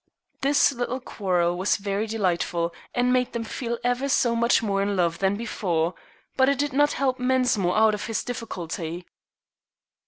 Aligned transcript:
This 0.41 0.71
little 0.71 0.99
quarrel 0.99 1.55
was 1.59 1.77
very 1.77 2.07
delightful, 2.07 2.73
and 2.95 3.13
made 3.13 3.33
them 3.33 3.43
feel 3.43 3.77
ever 3.83 4.09
so 4.09 4.35
much 4.35 4.63
more 4.63 4.81
in 4.81 4.95
love 4.95 5.19
than 5.19 5.35
before; 5.37 5.93
but 6.35 6.49
it 6.49 6.57
did 6.57 6.73
not 6.73 6.93
help 6.93 7.19
Mensmore 7.19 7.77
out 7.77 7.93
of 7.93 8.07
his 8.07 8.23
difficulty. 8.23 9.05